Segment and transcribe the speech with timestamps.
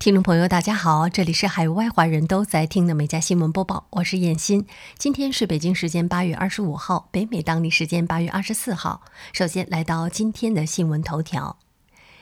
[0.00, 4.66] 听众朋友，大家好，这里是海外华人都在听的每家新闻播报，我是燕欣。
[4.96, 9.02] 今天是北京时间八月二十五号，北美当地时间八月二十四号。
[9.34, 11.58] 首先来到今天的新闻头条。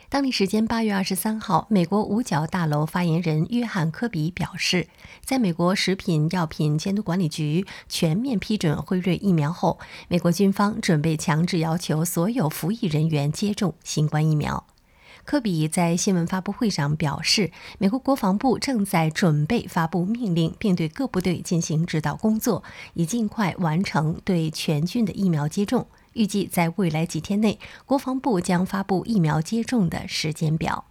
[0.09, 4.89] 当地时间八月二十三号，美国五角大楼发言人约翰·科比表示，
[5.23, 14.65] 在美国食品药品监督管理局全面批准辉瑞疫苗后，美国军方准备强制要求所有服役人员接种新冠疫苗。
[15.25, 22.63] 科比在新闻发布会上表示，美国国防部正在准备发布命令，并对各部队进行指导工作，
[22.95, 25.87] 以尽快完成对全军的疫苗接种。
[26.13, 30.85] 预计在未来几天内，国防部将发布疫苗接种的时间表。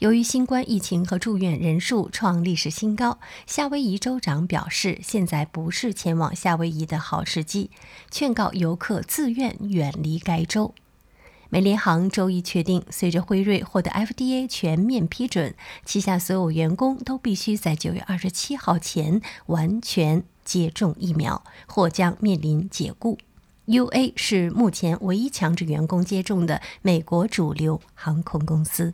[0.00, 7.70] 由于新冠疫情和住院人数创历史新高，夏威夷州长表示，现在不是前往夏威夷的好时机，
[8.10, 10.74] 劝告游客自愿远离该州。
[11.50, 23.18] 美联航周一确定，随着辉瑞获得 FDA 全面批准，旗下所有员工都必须在九月二十七号前完全接种疫苗，或将面临解雇。
[23.66, 28.92] UA 是目前唯一强制员工接种的美国主流航空公司。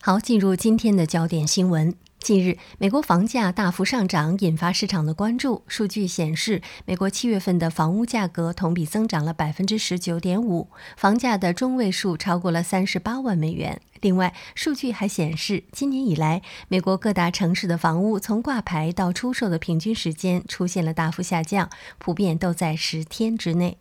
[0.00, 1.94] 好，进入今天的焦点新闻。
[2.22, 5.64] 近日，美国房价大幅上涨，引发市场的关注。
[5.66, 13.80] 数据显示，美国七月份的房屋价格同比增长了百分之十九点五，房价的中位数超过了三十八万美元。
[14.02, 23.78] 另外，数据还显示，今年以来，美国各大城市的房屋从挂牌到出售的平均时间出现了大幅下降，普遍都在十天之内。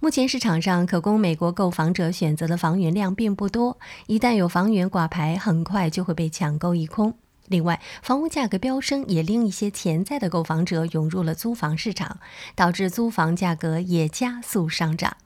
[0.00, 7.14] 目前市场上可供美国购房者选择的房源量并不多，一旦有房源挂牌，很快就会被抢购一空。
[7.48, 12.18] 另外，房屋价格飙升也令一些潜在的购房者涌入了租房市场，
[12.54, 15.16] 导致租房价格也加速上涨。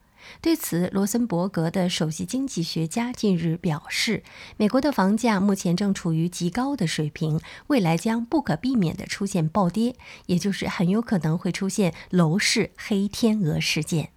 [0.42, 4.22] 对此，罗森伯格的首席经济学家近日表示，
[4.58, 14.10] 美国的房价目前正处于极高的水平，未来将不可避免地出现暴跌，也就是很有可能会出现楼市黑天鹅事件。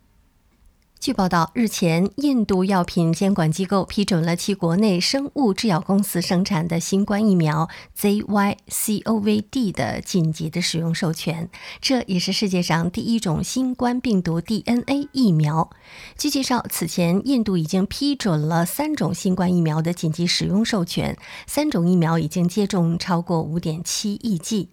[1.01, 7.67] 据报道，日前，印度药品监管机构批准了其国内生物制药公司生产的新冠疫苗
[7.97, 11.50] ZYCOV-D 的紧急的使用授权。
[11.79, 15.72] 这也是世界上第一种新冠病毒 DNA 疫苗。
[16.19, 24.69] 据介绍，此前印度已经批准了三种新冠疫苗的紧急使用授权，三种疫苗已经接种超过5.7亿剂。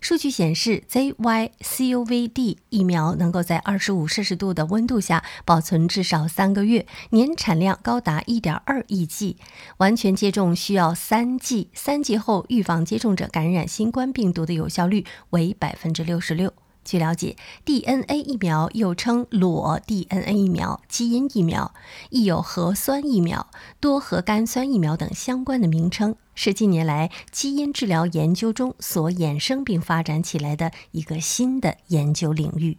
[0.00, 9.36] 数据显示，ZYCOV-D 疫苗能够在二十五摄氏度的温度下保存至少三个月，年产量高达一点二亿剂。
[9.78, 16.52] 完全接种需要三剂，三剂后预防接种者感染新冠病毒的有效率为百分之六十六。
[16.86, 21.74] 据了解，DNA 疫苗又称裸 DNA 疫苗、基因疫苗，
[22.10, 23.48] 亦有核酸疫苗、
[23.80, 32.78] 多核苷酸疫苗等相关的名称，是近年来基因治疗研究中所衍生并发展起来的一个新的研究领域。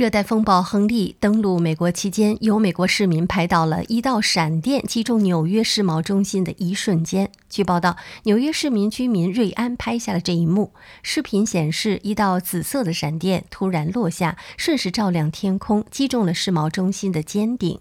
[0.00, 7.30] 热带风暴亨利登陆美国期间，有美国市民拍到了一道闪电击中纽约世贸中心的一瞬间。
[7.50, 10.72] 据报道，纽约市民居民瑞安拍下了这一幕。
[11.02, 17.78] 视频显示，一道紫色的闪电突然落下，瞬时照亮天空，击中了世贸中心的尖顶。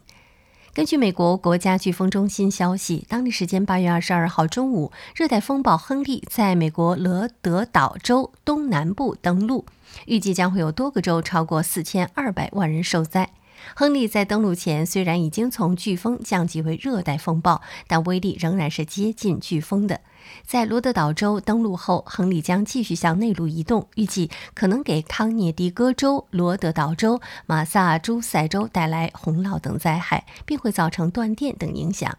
[0.74, 9.66] 根据美国国家飓风中心消息，当地时间八月二十二号中午，热带风暴亨利在美国罗德岛州东南部登陆。
[10.06, 13.32] 预计将会有多个州超过四千二百万人受灾。
[13.76, 20.02] 亨利在登陆前虽然已经从飓风降级为热带风暴，但威力仍然是接近飓风的。
[20.46, 32.18] 在罗德岛州登陆后，亨利将继续向内陆移动，预计可能给康涅狄格州、罗德岛州、马萨诸塞州带来洪涝等灾害，并会造成断电等影响。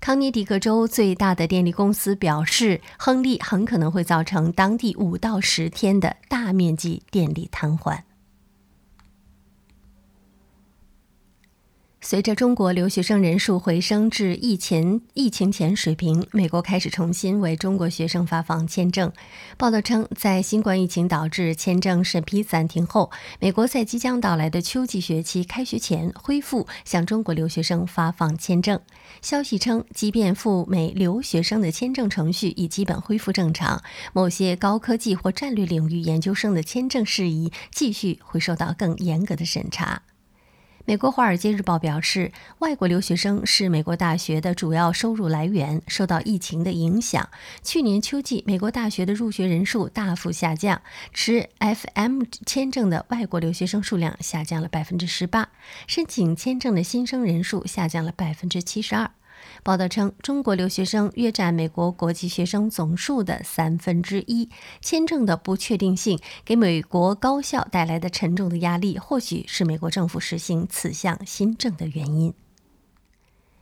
[0.00, 8.00] 康涅狄格州最大的电力公司表示，亨利很可能会造成当地五到十天的大面积电力瘫痪。
[12.04, 19.12] 随着中国留学生人数回升至疫情疫情前水平，美国开始重新为中国学生发放签证。
[19.56, 28.80] 报道称，在新冠疫情导致签证审批暂停后，美国在即将到来的秋季学期开学前恢复向中国留学生发放签证。
[29.22, 33.80] 消息称，即便赴美留学生的签证程序已基本恢复正常，
[34.12, 40.02] 某些高科技或战略领域研究生的签证事宜继续会受到更严格的审查。
[40.84, 45.80] 美国《华尔街日报》表示，外国留学生是美国大学的主要收入来源。
[45.86, 47.28] 受到疫情的影响，
[47.62, 50.82] 去年秋季美国大学的入学人数大幅下降，
[51.12, 55.50] 持 FM 签证的外国留学生数量下降了百分之十八，
[55.86, 59.08] 申请签证的新生人数下降了百分之七十二。
[59.64, 64.48] 报道称，中国留学生约占美国国际学生总数的三分之一，
[64.80, 72.34] 签证的不确定性给美国高校带来的沉重的压力，或许是美国政府实行此项新政的原因。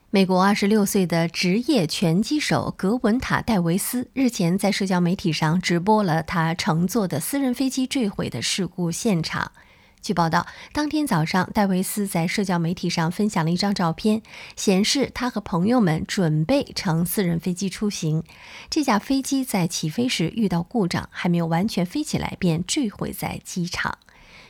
[0.08, 9.53] 美国二十六岁的职业拳击手格文塔·戴维斯日前在社交媒体上直播了他乘坐的私人飞机坠毁的事故现场。
[10.02, 14.23] 据报道，当天早上，戴维斯在社交媒体上分享了一张照片，
[14.56, 18.25] 显示他和朋友们准备乘私人飞机出行。
[18.70, 23.99] 这架飞机在起飞时遇到故障，还没有完全飞起来便坠毁在机场。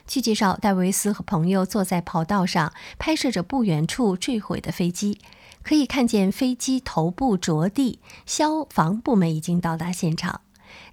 [0.07, 5.21] 据介绍，戴维斯和朋友坐在跑道上拍摄着不远处坠毁的飞机。
[5.63, 10.41] 可以看见飞机头部着地，消防部门已经到达现场。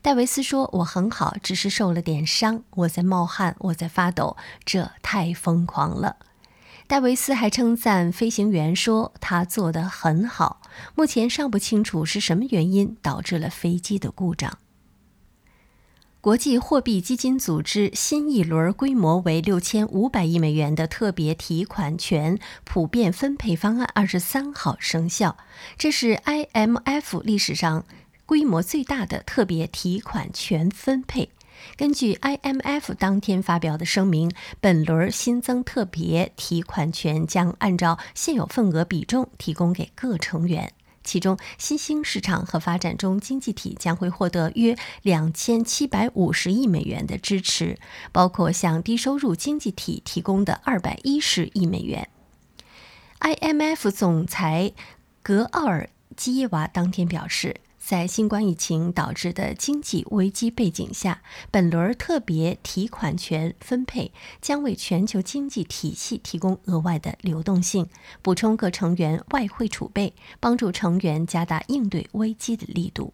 [0.02, 2.64] 戴维斯说：“我很好，只是受了点伤。
[2.72, 6.18] 我在冒汗，我在发抖，这太疯狂了。”
[6.88, 10.62] 戴维斯还称赞飞行员说：“他做得很好。”
[10.96, 14.58] 目前尚不清楚是什么原因导致了飞机的故障。
[16.22, 25.38] 国际货币基金组织新一轮规模为六千五百亿美元的特别提款权普遍分配方案二十三号生效，
[25.78, 27.86] 这是 IMF 历史上
[28.28, 31.30] 规模最大的特别提款权分配。
[31.78, 34.30] 根据 IMF 当天发表的声明，
[34.60, 40.74] 本轮新增特别提款权将按照现有份额比重提供给各成员。
[41.06, 47.80] 其中，新兴市场和发展中经济体将会获得约两千七百五十亿美元的支持，
[48.12, 52.10] 包括向低收入经济体提供的二百一十亿美元。
[53.22, 54.74] IMF 总裁
[55.24, 57.62] 格奥尔基耶娃当天表示。
[57.88, 64.12] 在新冠疫情导致的经济危机背景下，本轮特别提款权分配
[64.42, 67.88] 将为全球经济体系提供额外的流动性，
[68.22, 73.14] 补充各成员外汇储备，帮助成员加大应对危机的力度。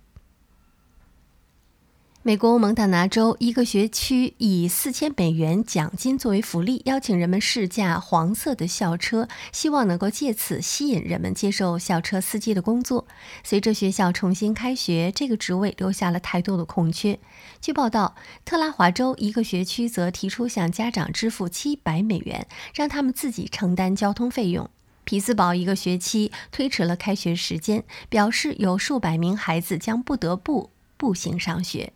[2.25, 13.05] 美国蒙大拿州一个学区以四千美元奖金作为福利，邀请人们试驾黄色的校车，希望能够借此吸引人们接受校车司机的工作。
[13.43, 17.19] 随着学校重新开学，这个职位留下了太多的空缺。
[17.59, 18.15] 据报道，
[18.45, 24.69] 特拉华州一个学区则提出向家长支付七百美元，让他们自己承担交通费用。
[25.03, 31.91] 匹兹堡一个学期推迟了开学时间，表示有数百名孩子将不得不步行上学。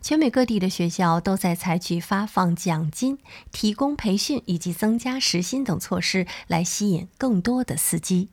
[0.00, 3.18] 全美各地的学校都在采取发放奖金、
[3.50, 8.28] 提供培训以及增加时薪等措施，来吸引更多的司机。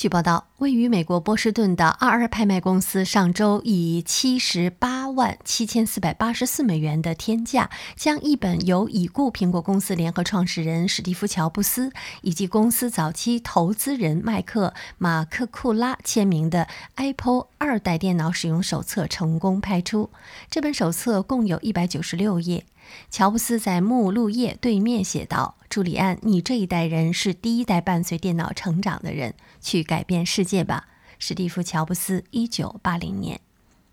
[0.00, 11.92] 据报道，位于美国波士顿的二二拍卖公司上周以七十八万七千四百八十四美元的天价，将一本由已故苹果公司联合创始人史蒂夫·乔布斯
[12.22, 20.08] 以及公司早期投资人麦克·马克库拉签名的 Apple 二代电脑使用手册成功拍出。
[20.48, 22.64] 这本手册共有一百九十六页。
[23.10, 30.86] 乔布斯在目录页对面写道：“朱利安，你这一代人是第一代伴随电脑成长的人，去改变世界吧。”
[31.18, 33.40] 史蒂夫·乔布斯，一九八零年。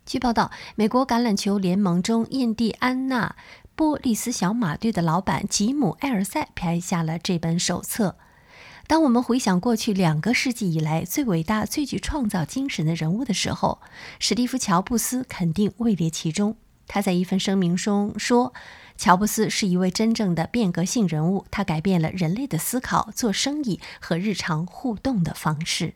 [0.05, 3.35] 据报道，美国橄榄球联盟中印第安纳
[3.75, 8.15] 波利斯小马队的老板吉姆·埃尔塞拍下了这本手册。
[8.87, 13.81] 当我们回想过去两个世纪以来最伟大、最具创造精神的人物的时候，
[14.17, 16.55] 史蒂夫·乔布斯肯定位列其中。
[16.87, 18.53] 他在一份声明中说。
[18.97, 25.93] 乔布斯是一位真正的变革性人物，他改变了人类的思考、做生意和日常互动的方式。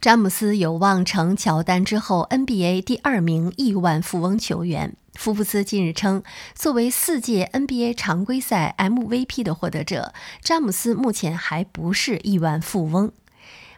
[0.00, 4.96] 詹姆斯有望成乔丹之后 NBA 第二名亿万富翁球员。
[5.14, 13.12] 福布斯近日称，作为四届 NBA 常规赛 MVP 的获得者，詹姆斯目前还不是亿万富翁。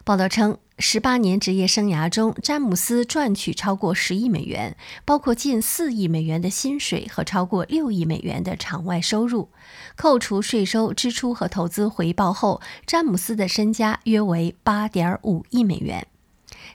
[0.05, 0.57] 报道称。
[0.77, 9.49] 十八年职业生涯中，詹姆斯赚取超过十亿美元，包括近四亿美元的薪水和超过六亿美元的场外收入。
[9.95, 16.05] 扣除税收、支出和投资回报后，詹姆斯的身家约为八点五亿美元。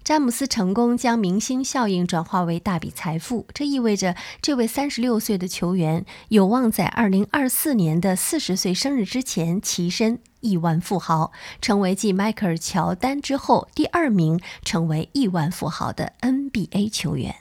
[0.03, 17.37] 詹姆斯成功将明星效应转化为大笔财富，这意味着这位三十六岁的球员有望在二零二四年的四十岁生日之前跻身亿万富豪，成为继迈克尔·乔丹之后第二名成为亿万富豪的 NBA 球员。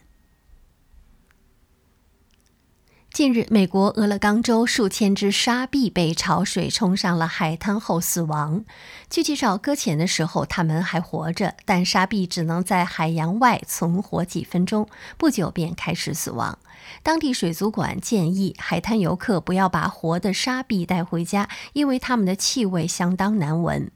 [3.20, 8.64] 近日，美国俄勒冈州数千只沙币被潮水冲上了海滩后死亡。
[9.10, 16.58] 据介绍，搁浅的时候它们还活着，但沙币只能在海洋外存活几分钟，不久便开始死亡。
[17.04, 23.92] 当地水族馆建议海滩游客不要把活的沙币带回家，因为它们的气味相当难闻。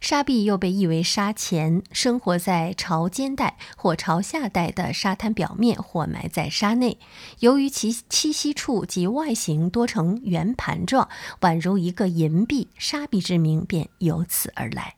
[0.00, 6.98] 沙壁又被译为沙钱，生活在潮间带或潮下带的沙滩表面，或埋在沙内。
[7.40, 11.08] 由于其栖息处及外形多呈圆盘状，
[11.40, 14.94] 宛如一个银币，沙壁之名便由此而来。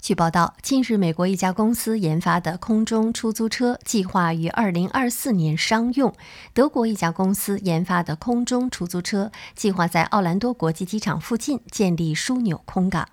[0.00, 6.14] 据报道，近日美国一家公司研发的空中出租车计划于2024年商用。
[6.54, 13.08] 德国一家公司研发的空中出租车计划在奥兰多国际机场附近建立枢纽空港。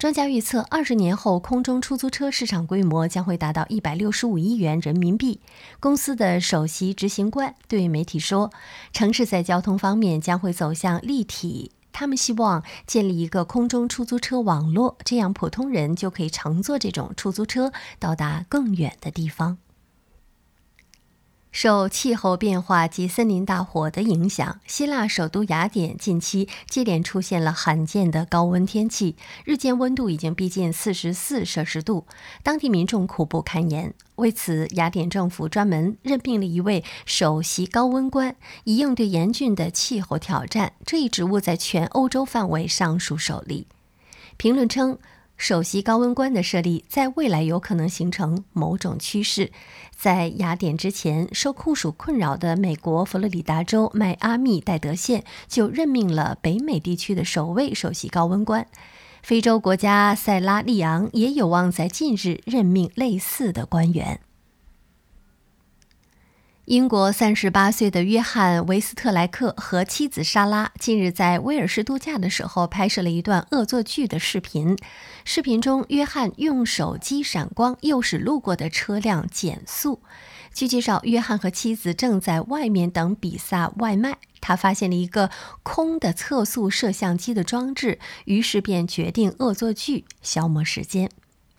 [0.00, 5.40] 专家预测，二十年后，空中出租车市场规模将会达到一百六十五亿元人民币。
[5.78, 8.50] 公司的首席执行官对媒体说
[8.94, 19.58] ：“城市在交通方面将会走向立体。”他们希望建立一个空中出租车网络，这样普通人就可以乘坐这种出租车到达更远的地方。
[21.52, 32.06] 受气候变化及森林大火的影响，希腊首都雅典近期接连出现了罕见的高温天气，日间温度已经逼近四十四摄氏度，
[32.42, 33.92] 当地民众苦不堪言。
[34.16, 40.74] 为此，雅典政府专门任命了一位首席高温官，以应对严峻的气候挑战。
[40.86, 43.66] 这一职务在全欧洲范围尚属首例。
[44.36, 44.98] 评论称。
[45.40, 49.50] 首席高温官的设立，在未来有可能形成某种趋势。
[49.96, 58.66] 在雅典之前，受酷暑困扰的美国佛罗里达州迈阿密戴德县就任命了北美地区的首位首席高温官。
[59.22, 64.20] 非洲国家塞拉利昂也有望在近日任命类似的官员。
[66.70, 74.76] 英国三十八岁的约翰·维斯特莱克和妻子莎拉近日在威尔士度假的时候，拍摄了一段恶作剧的视频。
[75.24, 80.00] 视频中，约翰用手机闪光，诱使路过的车辆减速。
[80.54, 85.28] 据介绍，约翰和妻子正在外面等比萨外卖，他发现了一个
[85.64, 91.10] 空的测速摄像机的装置，于是便决定恶作剧，消磨时间。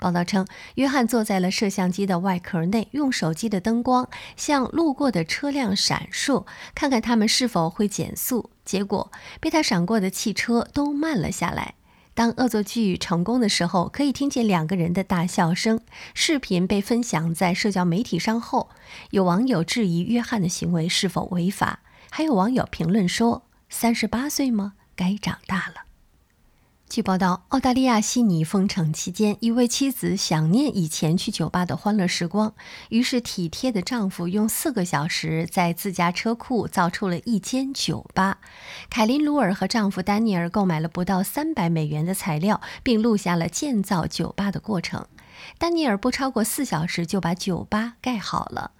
[0.02, 8.50] 报道称，约翰坐在了摄像机的外壳内，用手机的灯光向路过的车辆闪烁，看看他们是否会减速。
[8.66, 11.76] 结果，被他闪过的汽车都慢了下来。
[12.16, 15.80] 当恶作剧成功的时候，可以听见两个人的大笑声。
[16.16, 18.72] 视频被分享在社交媒体上后，
[19.12, 24.74] 有网友质疑约翰的行为是否违法，还有网友评论说：“三十八岁吗？
[24.96, 25.86] 该长大了。”
[26.92, 32.54] 据报道，澳大利亚悉尼封城期间，一位妻子想念以前去酒吧的欢乐时光，
[32.90, 38.40] 于是体贴的丈夫用四个小时在自家车库造出了一间酒吧。
[38.90, 45.08] 凯琳·鲁尔和丈夫丹尼尔购买了不到三百美元的材料，并录下了建造酒吧的过程。
[45.58, 48.72] 丹尼尔不超过四小时就把酒吧盖好了。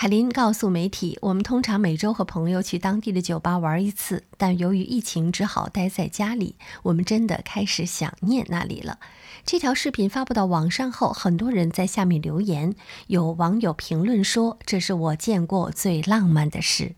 [0.00, 6.54] 凯琳告诉媒体：“我们通常每周和朋友去当地的酒吧玩一次，但由于疫情，只好待在家里。
[6.84, 8.98] 我们真的开始想念那里了。”
[9.44, 12.74] 这条视频发布到网上后，很多人在下面留言。
[13.08, 16.94] 有网友评论说：“这是我见过最浪漫的事。”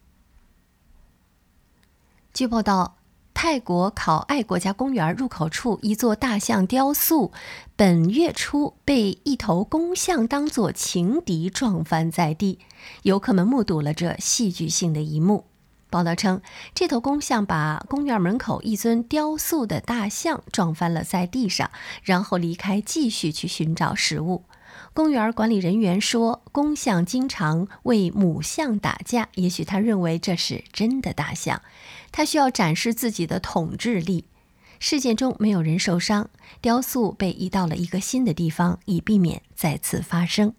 [2.32, 2.98] 据报道。
[3.44, 7.32] 泰国考爱国家公园入口处一座大象雕塑，
[7.74, 12.60] 本月初被一头公象当作情敌撞翻在地，
[13.02, 15.46] 游客们目睹了这戏剧性的一幕。
[15.90, 16.40] 报道称，
[16.72, 21.68] 这头公象把公园门口一尊雕塑的大象撞翻了在地上，
[22.04, 24.44] 然后离开，继续去寻找食物。
[24.92, 31.62] 公园管理人员说，公象经常为母象打架，也许他认为这是真的大象，
[32.10, 34.24] 他需要展示自己的统治力。
[34.78, 36.28] 事件中没有人受伤，
[36.60, 40.54] 雕塑被移到了一个新的地方，以避免再次发生。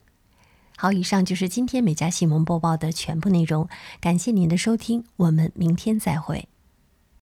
[0.77, 3.67] 好，以上就是今天美家新闻播报的全部内容，
[3.99, 6.47] 感谢您的收听，我们明天再会。